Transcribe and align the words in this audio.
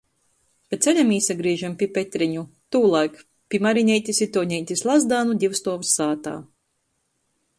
Pa 0.69 0.77
ceļam 0.85 1.09
īsagrīžam 1.17 1.73
pi 1.81 1.87
Petreņu, 1.97 2.43
tūlaik— 2.75 3.21
pi 3.53 3.61
Marineitis 3.67 4.23
i 4.27 4.31
Toneitis 4.37 4.83
Lazdānu 4.91 5.39
divstuovu 5.45 5.89
sātā. 5.93 6.35